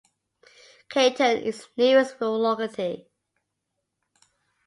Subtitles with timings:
[0.89, 3.05] Katun is the nearest rural locality.